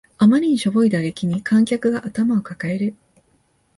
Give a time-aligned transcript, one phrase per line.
[0.17, 2.95] あまりにしょぼい打線に観客が頭を抱える